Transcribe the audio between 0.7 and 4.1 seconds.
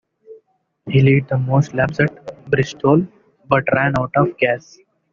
He led the most laps at Bristol, but ran out